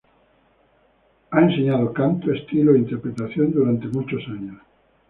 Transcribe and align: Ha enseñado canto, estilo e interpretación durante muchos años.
Ha 1.29 1.39
enseñado 1.43 1.93
canto, 1.93 2.33
estilo 2.33 2.73
e 2.73 2.79
interpretación 2.79 3.51
durante 3.51 3.87
muchos 3.97 4.23
años. 4.29 4.59